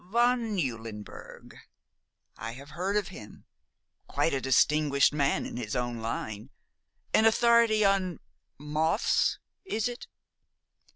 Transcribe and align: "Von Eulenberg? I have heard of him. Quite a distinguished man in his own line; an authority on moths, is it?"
"Von 0.03 0.57
Eulenberg? 0.57 1.55
I 2.35 2.53
have 2.53 2.71
heard 2.71 2.97
of 2.97 3.09
him. 3.09 3.45
Quite 4.07 4.33
a 4.33 4.41
distinguished 4.41 5.13
man 5.13 5.45
in 5.45 5.57
his 5.57 5.75
own 5.75 5.99
line; 5.99 6.49
an 7.13 7.25
authority 7.25 7.85
on 7.85 8.19
moths, 8.57 9.37
is 9.63 9.87
it?" 9.87 10.07